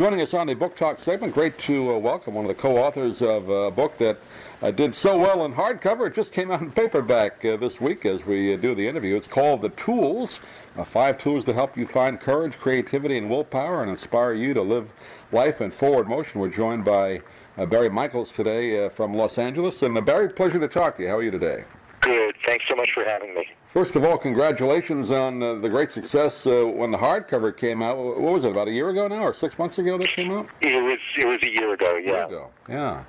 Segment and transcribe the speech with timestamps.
[0.00, 1.34] joining us on the Book Talk segment.
[1.34, 4.16] Great to uh, welcome one of the co-authors of a book that
[4.62, 6.06] uh, did so well in hardcover.
[6.06, 9.14] It just came out in paperback uh, this week as we uh, do the interview.
[9.14, 10.40] It's called The Tools,
[10.78, 14.62] uh, five tools to help you find courage, creativity, and willpower and inspire you to
[14.62, 14.90] live
[15.32, 16.40] life in forward motion.
[16.40, 17.20] We're joined by
[17.58, 19.82] uh, Barry Michels today from Los Angeles.
[19.82, 21.10] And Barry, pleasure to talk to you.
[21.10, 21.64] How are you today?
[22.00, 22.36] Good.
[22.46, 23.46] Thanks so much for having me.
[23.70, 27.96] First of all, congratulations on uh, the great success uh, when the hardcover came out.
[27.96, 28.50] What was it?
[28.50, 30.48] About a year ago now, or six months ago that came out?
[30.60, 30.98] It was.
[31.16, 31.94] It was a year ago.
[31.94, 32.10] Yeah.
[32.10, 32.50] A year ago.
[32.68, 33.04] Yeah.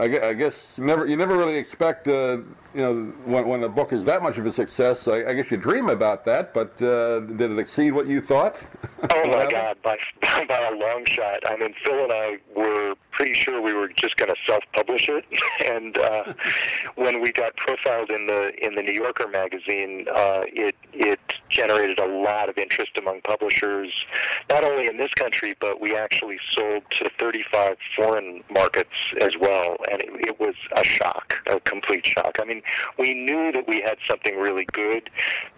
[0.00, 2.38] I, guess you never you never really expect uh,
[2.74, 2.94] you know
[3.24, 5.06] when, when a book is that much of a success.
[5.06, 8.66] I, I guess you dream about that, but uh, did it exceed what you thought?
[9.14, 11.38] Oh my God, by by a long shot.
[11.48, 15.24] I mean, Phil and I were pretty sure we were just going to self-publish it,
[15.64, 16.32] and uh,
[16.96, 21.98] when we got profiled in the in the New Yorker magazine, uh, it it generated
[21.98, 24.06] a lot of interest among publishers,
[24.50, 29.76] not only in this country, but we actually sold to 35 foreign markets as well,
[29.90, 32.36] and it, it was a shock, a complete shock.
[32.40, 32.62] I mean,
[32.98, 35.10] we knew that we had something really good,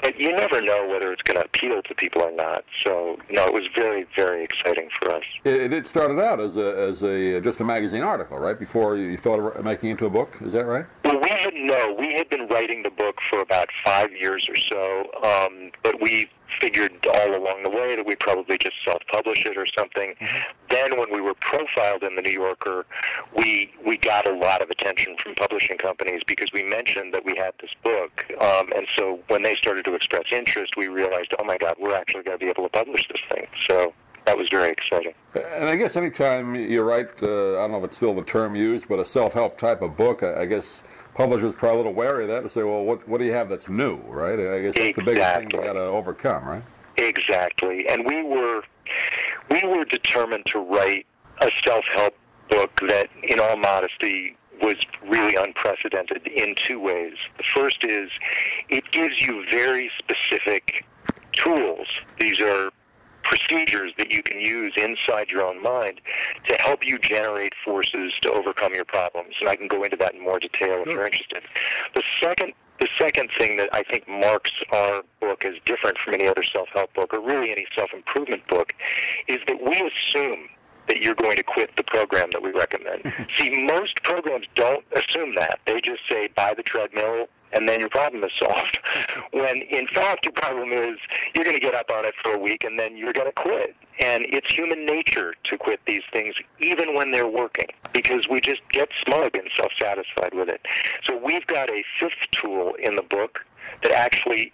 [0.02, 2.64] but you never know whether it's going to appeal to people or not.
[2.84, 5.24] So, no, it was very, very exciting for us.
[5.44, 8.58] It, it started out as a, as a just a magazine article, right?
[8.58, 10.86] Before you thought of making it into a book, is that right?
[11.04, 11.96] Well, we had no.
[11.98, 16.30] We had been writing the book for about five years or so, um, but we
[16.60, 20.14] figured all along the way that we'd probably just self-publish it or something.
[20.20, 20.38] Mm-hmm.
[20.68, 22.86] Then, when we were profiled in the New Yorker,
[23.36, 27.36] we we got a lot of attention from publishing companies because we mentioned that we
[27.36, 31.44] had this book, um, and so when they started to express interest, we realized, oh
[31.44, 33.46] my God, we're actually going to be able to publish this thing.
[33.68, 33.92] So
[34.26, 35.14] that was very exciting.
[35.34, 38.54] And I guess anytime you write, uh, I don't know if it's still the term
[38.54, 40.82] used, but a self-help type of book, I, I guess
[41.14, 43.48] publishers probably a little wary of that and say, well, what, what do you have
[43.48, 44.38] that's new, right?
[44.38, 44.92] I guess that's exactly.
[44.92, 46.62] the biggest thing you got to overcome, right?
[46.96, 47.86] Exactly.
[47.88, 48.62] And we were
[49.50, 51.06] we were determined to write
[51.40, 52.14] a self-help
[52.50, 54.76] book that, in all modesty, was
[55.06, 57.14] really unprecedented in two ways.
[57.38, 58.10] The first is
[58.68, 60.84] it gives you very specific
[61.32, 61.86] tools.
[62.18, 62.70] These are
[63.30, 66.00] procedures that you can use inside your own mind
[66.48, 69.36] to help you generate forces to overcome your problems.
[69.40, 70.80] And I can go into that in more detail sure.
[70.80, 71.42] if you're interested.
[71.94, 76.26] The second the second thing that I think marks our book as different from any
[76.26, 78.72] other self-help book or really any self-improvement book
[79.28, 80.48] is that we assume
[80.88, 83.12] that you're going to quit the program that we recommend.
[83.36, 85.60] See, most programs don't assume that.
[85.66, 88.78] They just say buy the treadmill, and then your problem is solved.
[89.32, 90.98] when in fact your problem is
[91.34, 93.42] you're going to get up on it for a week and then you're going to
[93.42, 93.74] quit.
[94.00, 98.62] And it's human nature to quit these things even when they're working because we just
[98.70, 100.64] get smug and self-satisfied with it.
[101.04, 103.44] So we've got a fifth tool in the book
[103.82, 104.52] that actually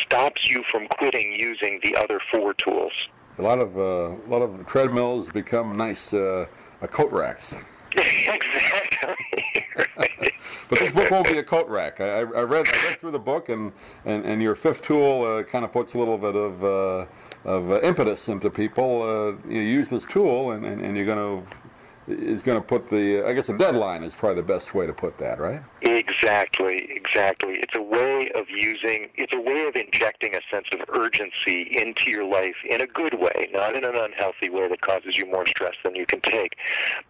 [0.00, 2.92] stops you from quitting using the other four tools.
[3.38, 6.46] A lot of uh, a lot of treadmills become nice uh,
[6.90, 7.56] coat racks.
[7.96, 9.54] exactly.
[10.68, 12.00] but this book won't be a coat rack.
[12.00, 13.72] I, I, read I read through the book, and,
[14.04, 17.06] and, and your fifth tool uh, kind of puts a little bit of uh,
[17.44, 19.02] of uh, impetus into people.
[19.02, 21.56] Uh, you use this tool, and, and, and you're going to
[22.06, 24.92] is going to put the, I guess a deadline is probably the best way to
[24.92, 25.62] put that, right?
[25.82, 27.54] Exactly, exactly.
[27.54, 32.10] It's a way of using, it's a way of injecting a sense of urgency into
[32.10, 35.46] your life in a good way, not in an unhealthy way that causes you more
[35.46, 36.56] stress than you can take,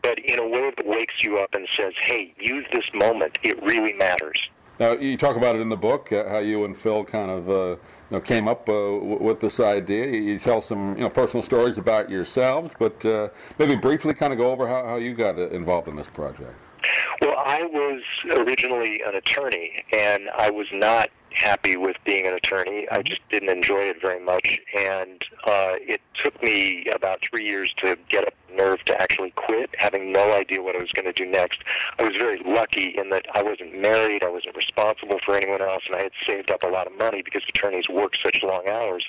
[0.02, 3.38] but in a way that wakes you up and says, hey, use this moment.
[3.42, 4.48] It really matters.
[4.80, 7.48] Now you talk about it in the book uh, how you and Phil kind of
[7.48, 7.78] uh, you
[8.10, 10.06] know came up uh, w- with this idea.
[10.06, 14.32] You, you, tell some you know personal stories about yourselves, but uh, maybe briefly kind
[14.32, 16.54] of go over how, how you got involved in this project.
[17.20, 18.02] Well, I was
[18.40, 22.86] originally an attorney, and I was not happy with being an attorney.
[22.90, 23.02] I mm-hmm.
[23.04, 27.96] just didn't enjoy it very much, and uh, it took me about three years to
[28.08, 31.26] get up nerve to actually quit, having no idea what I was going to do
[31.26, 31.62] next.
[31.98, 35.84] I was very lucky in that I wasn't married, I wasn't responsible for anyone else,
[35.86, 39.06] and I had saved up a lot of money because attorneys work such long hours.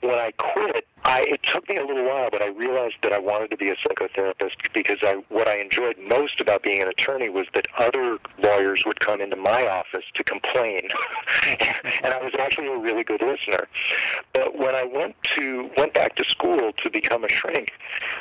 [0.00, 3.18] When I quit, I, it took me a little while, but I realized that I
[3.18, 7.28] wanted to be a psychotherapist because I, what I enjoyed most about being an attorney
[7.28, 10.82] was that other lawyers would come into my office to complain,
[12.02, 13.68] and I was actually a really good listener.
[14.34, 17.72] But when I went to went back to school to become a shrink,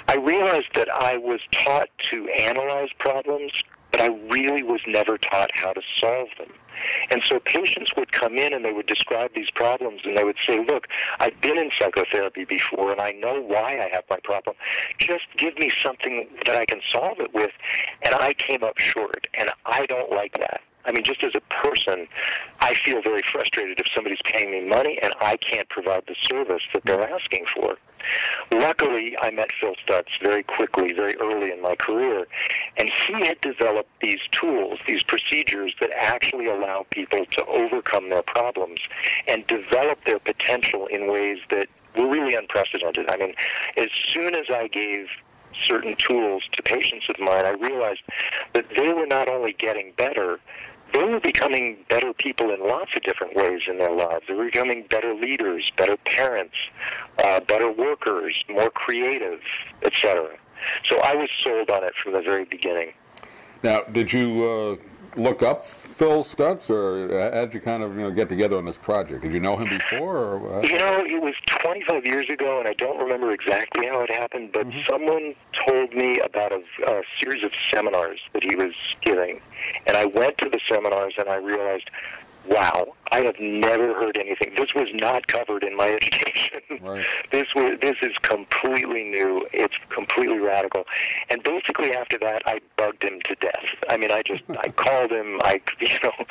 [0.08, 3.52] I realized that I was taught to analyze problems,
[3.92, 6.50] but I really was never taught how to solve them.
[7.12, 10.38] And so patients would come in and they would describe these problems and they would
[10.46, 10.88] say, look,
[11.20, 14.56] I've been in psychotherapy before and I know why I have my problem.
[15.00, 17.52] Just give me something that I can solve it with.
[18.04, 19.28] And I came up short.
[19.34, 20.62] And I don't like that.
[20.88, 22.08] I mean, just as a person,
[22.62, 26.64] I feel very frustrated if somebody's paying me money and I can't provide the service
[26.74, 27.78] that they're asking for.
[28.54, 32.26] Luckily, I met Phil Stutz very quickly, very early in my career,
[32.78, 38.22] and he had developed these tools, these procedures that actually allow people to overcome their
[38.22, 38.80] problems
[39.28, 41.68] and develop their potential in ways that
[41.98, 43.10] were really unprecedented.
[43.10, 43.34] I mean,
[43.76, 45.10] as soon as I gave
[45.64, 48.02] certain tools to patients of mine, I realized
[48.54, 50.40] that they were not only getting better,
[50.94, 54.26] they were becoming better people in lots of different ways in their lives.
[54.28, 56.58] They were becoming better leaders, better parents,
[57.24, 59.40] uh, better workers, more creative,
[59.84, 60.38] etc.
[60.86, 62.94] So I was sold on it from the very beginning.
[63.64, 68.12] Now, did you uh, look up Phil Stutz, or how'd you kind of you know
[68.12, 69.24] get together on this project?
[69.24, 70.18] Did you know him before?
[70.18, 74.10] Or, you know, it was 25 years ago, and I don't remember exactly how it
[74.10, 74.80] happened, but mm-hmm.
[74.90, 79.42] someone told me about a, a series of seminars that he was giving,
[79.88, 81.90] and I went to the seminars, and I realized
[82.48, 84.54] wow, I have never heard anything.
[84.56, 86.62] This was not covered in my education.
[86.82, 87.06] Right.
[87.32, 89.48] this was this is completely new.
[89.54, 90.86] It's completely radical.
[91.30, 93.66] And basically after that, I bugged him to death.
[93.90, 95.40] I mean, I just I called him.
[95.44, 96.26] I you know,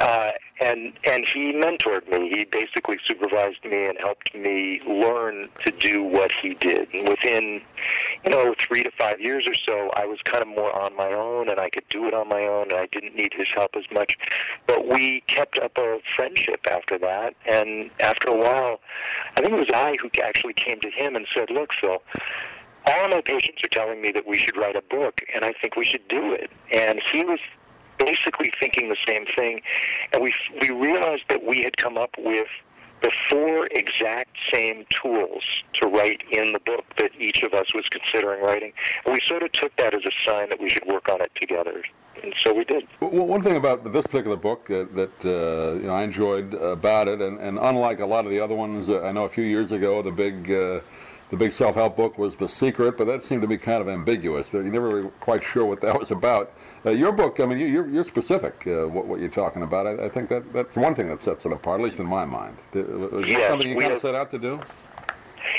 [0.00, 2.28] uh, and and he mentored me.
[2.30, 6.88] He basically supervised me and helped me learn to do what he did.
[6.92, 7.60] And within
[8.24, 11.12] you know three to five years or so, I was kind of more on my
[11.12, 13.76] own, and I could do it on my own, and I didn't need his help
[13.76, 14.16] as much.
[14.66, 18.80] But we kept up a friendship after that, and after a while,
[19.36, 22.02] I think it was I who actually came to him and said, "Look, Phil."
[22.84, 25.76] All my patients are telling me that we should write a book, and I think
[25.76, 26.50] we should do it.
[26.72, 27.38] And he was
[27.96, 29.62] basically thinking the same thing,
[30.12, 32.48] and we we realized that we had come up with
[33.02, 37.88] the four exact same tools to write in the book that each of us was
[37.88, 38.72] considering writing.
[39.04, 41.32] And we sort of took that as a sign that we should work on it
[41.34, 41.82] together.
[42.22, 42.86] And so we did.
[43.00, 47.08] Well, one thing about this particular book uh, that uh, you know I enjoyed about
[47.08, 49.44] it, and, and unlike a lot of the other ones, uh, I know a few
[49.44, 50.80] years ago the big uh,
[51.32, 54.52] the big self-help book was The Secret, but that seemed to be kind of ambiguous.
[54.52, 56.52] You never really quite sure what that was about.
[56.84, 59.86] Uh, your book, I mean, you, are you're specific uh, what, what you're talking about.
[59.86, 62.26] I, I, think that that's one thing that sets it apart, at least in my
[62.26, 62.58] mind.
[62.74, 64.60] Was yes, something you kind of set out to do?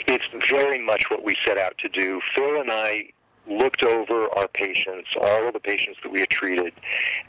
[0.08, 2.22] It's very much what we set out to do.
[2.36, 3.10] Phil and I
[3.48, 6.74] looked over our patients, all of the patients that we had treated,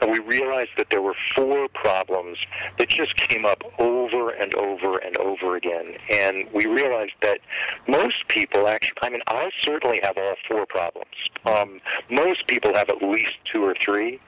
[0.01, 2.37] and we realized that there were four problems
[2.77, 5.95] that just came up over and over and over again.
[6.11, 7.39] And we realized that
[7.87, 11.15] most people actually, I mean, I certainly have all four problems.
[11.45, 11.79] Um,
[12.09, 14.19] most people have at least two or three.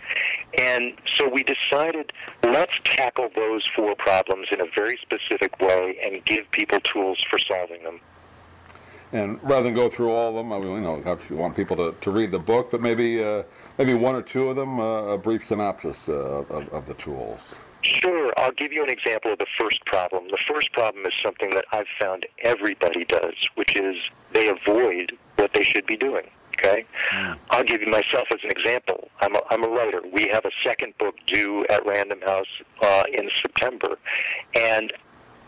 [0.57, 2.13] And so we decided
[2.43, 7.37] let's tackle those four problems in a very specific way and give people tools for
[7.37, 7.99] solving them.
[9.13, 11.77] And rather than go through all of them, I mean, you know, you want people
[11.77, 13.43] to, to read the book, but maybe uh,
[13.77, 17.55] maybe one or two of them, uh, a brief synopsis uh, of, of the tools.
[17.81, 18.33] Sure.
[18.37, 20.27] I'll give you an example of the first problem.
[20.29, 23.95] The first problem is something that I've found everybody does, which is
[24.33, 26.27] they avoid what they should be doing.
[26.53, 26.85] Okay?
[27.11, 27.37] Mm.
[27.51, 29.09] I'll give you myself as an example.
[29.21, 30.01] I'm a, I'm a writer.
[30.11, 33.99] We have a second book due at Random House uh, in September.
[34.55, 34.91] And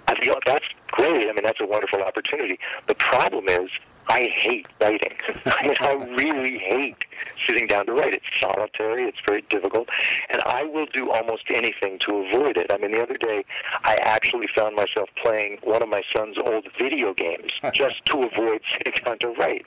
[0.07, 1.27] I feel that's great.
[1.27, 2.59] I mean, that's a wonderful opportunity.
[2.87, 3.69] The problem is,
[4.09, 5.15] I hate writing.
[5.45, 7.05] I mean, I really hate
[7.45, 8.13] sitting down to write.
[8.13, 9.03] It's solitary.
[9.03, 9.87] It's very difficult,
[10.29, 12.71] and I will do almost anything to avoid it.
[12.71, 13.45] I mean, the other day,
[13.83, 18.61] I actually found myself playing one of my son's old video games just to avoid
[18.71, 19.65] sitting down to write.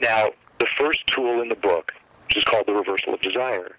[0.00, 1.92] Now, the first tool in the book,
[2.28, 3.76] which is called the reversal of desire,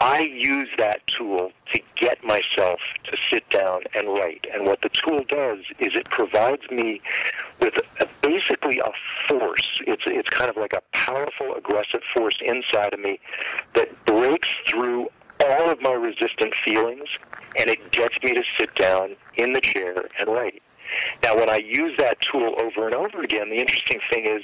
[0.00, 4.46] I use that tool to get myself to sit down and write.
[4.52, 7.00] And what the tool does is it provides me
[7.60, 8.90] with a, basically a
[9.28, 9.82] force.
[9.86, 13.20] It's, it's kind of like a powerful, aggressive force inside of me
[13.74, 15.08] that breaks through
[15.44, 17.08] all of my resistant feelings
[17.58, 20.62] and it gets me to sit down in the chair and write.
[21.22, 24.42] Now, when I use that tool over and over again, the interesting thing is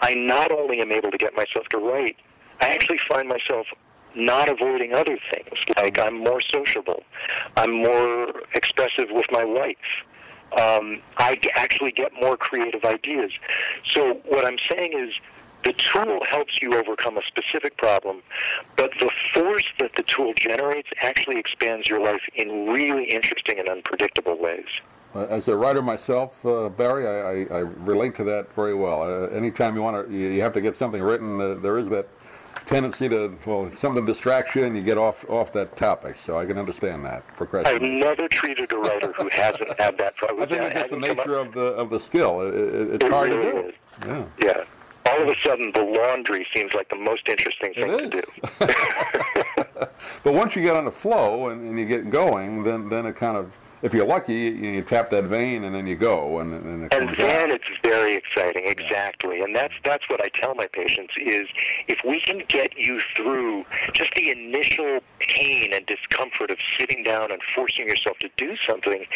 [0.00, 2.16] I not only am able to get myself to write,
[2.60, 3.66] I actually find myself
[4.14, 5.58] not avoiding other things.
[5.76, 7.02] Like I'm more sociable,
[7.56, 9.76] I'm more expressive with my wife.
[10.52, 13.32] Um, I actually get more creative ideas.
[13.84, 15.20] So what I'm saying is
[15.64, 18.22] the tool helps you overcome a specific problem,
[18.76, 23.68] but the force that the tool generates actually expands your life in really interesting and
[23.68, 24.66] unpredictable ways.
[25.14, 29.02] As a writer myself, uh, Barry, I, I, I, relate to that very well.
[29.02, 32.08] Uh, anytime you want to, you have to get something written, uh, there is that
[32.66, 36.16] tendency to well something distracts you and you get off off that topic.
[36.16, 37.24] So I can understand that
[37.66, 40.42] I've never treated a writer who hasn't had that problem.
[40.42, 42.40] I think it's just the nature of the of the skill.
[42.42, 43.68] It, it, it's it hard really to do.
[43.68, 43.74] Is.
[44.04, 44.24] Yeah.
[44.42, 44.64] Yeah.
[45.08, 48.22] All of a sudden, the laundry seems like the most interesting thing to do.
[50.22, 53.14] But once you get on the flow and, and you get going, then then it
[53.14, 53.56] kind of
[53.86, 56.94] if you're lucky, you, you, tap that vein and then you go, and, and it
[56.94, 57.60] and then out.
[57.60, 59.40] it's very exciting, exactly.
[59.40, 61.48] And that's that's what I tell my patients is
[61.86, 67.30] if we can get you through just the initial pain and discomfort of sitting down
[67.30, 69.06] and forcing yourself to do something,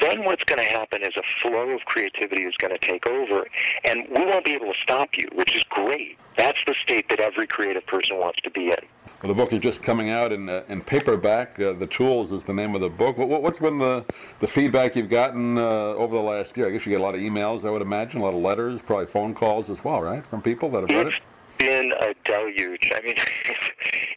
[0.00, 3.46] then what's going to happen is a flow of creativity is going to take over,
[3.84, 6.18] and we won't be able to stop you, which is great.
[6.36, 8.78] That's the state that every creative person wants to be in.
[9.22, 11.60] Well, the book is just coming out in, uh, in paperback.
[11.60, 13.18] Uh, the Tools is the name of the book.
[13.18, 14.02] What, has been the,
[14.38, 16.68] the feedback you've gotten uh, over the last year?
[16.68, 18.80] I guess you get a lot of emails, I would imagine, a lot of letters,
[18.80, 21.20] probably phone calls as well, right, from people that have read it?
[21.60, 22.90] been a deluge.
[22.94, 23.16] I mean,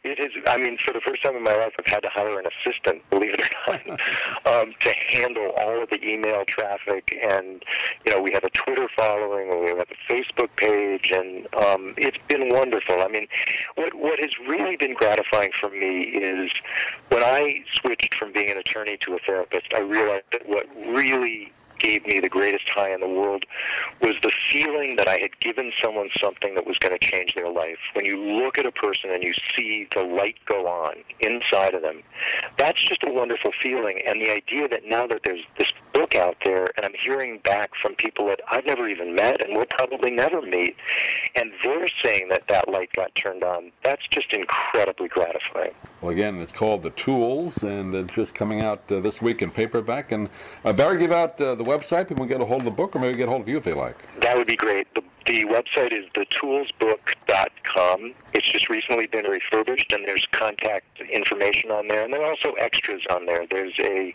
[0.04, 0.32] it is.
[0.46, 3.08] I mean, for the first time in my life, I've had to hire an assistant,
[3.10, 4.00] believe it or not,
[4.46, 7.18] um, to handle all of the email traffic.
[7.22, 7.64] And
[8.04, 11.94] you know, we have a Twitter following, and we have a Facebook page, and um,
[11.96, 13.02] it's been wonderful.
[13.02, 13.26] I mean,
[13.76, 16.50] what what has really been gratifying for me is
[17.08, 19.72] when I switched from being an attorney to a therapist.
[19.74, 23.44] I realized that what really gave me the greatest high in the world
[24.00, 27.50] was the feeling that I had given someone something that was going to change their
[27.50, 27.78] life.
[27.94, 31.82] When you look at a person and you see the light go on inside of
[31.82, 32.02] them,
[32.58, 34.00] that's just a wonderful feeling.
[34.06, 37.74] And the idea that now that there's this book out there and I'm hearing back
[37.76, 40.76] from people that I've never even met and will probably never meet,
[41.36, 45.74] and they're saying that that light got turned on, that's just incredibly gratifying.
[46.00, 49.50] Well, again, it's called The Tools, and it's just coming out uh, this week in
[49.50, 50.12] paperback.
[50.12, 50.28] And
[50.64, 52.08] uh, Barry, give out uh, the website.
[52.08, 53.58] People can get a hold of the book, or maybe get a hold of you
[53.58, 53.96] if they like.
[54.20, 54.92] That would be great.
[54.94, 58.14] The, the website is thetoolsbook.com.
[58.34, 62.52] It's just recently been refurbished, and there's contact information on there, and there are also
[62.54, 63.46] extras on there.
[63.48, 64.12] There's a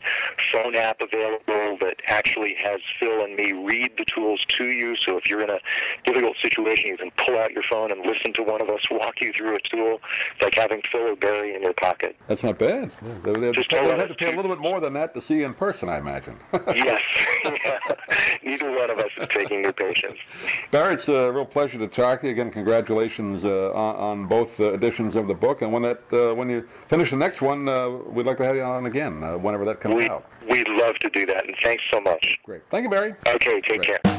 [0.51, 4.97] phone app available that actually has Phil and me read the tools to you.
[4.97, 5.59] So if you're in a
[6.03, 9.21] difficult situation, you can pull out your phone and listen to one of us walk
[9.21, 9.99] you through a tool.
[10.33, 12.17] It's like having Phil or Barry in your pocket.
[12.27, 12.91] That's not bad.
[13.23, 15.37] They, Just they, tell have to pay a little bit more than that to see
[15.37, 16.37] you in person, I imagine.
[16.75, 17.01] yes.
[18.43, 20.19] Neither one of us is taking your patients.
[20.71, 22.51] Barry, it's a real pleasure to talk to you again.
[22.51, 26.49] Congratulations uh, on, on, both uh, editions of the book, and when that uh, when
[26.49, 29.65] you finish the next one, uh, we'd like to have you on again uh, whenever
[29.65, 30.25] that comes we, out.
[30.49, 32.39] We'd love to do that, and thanks so much.
[32.43, 33.13] Great, thank you, Barry.
[33.27, 34.03] Okay, take Great.
[34.03, 34.18] care.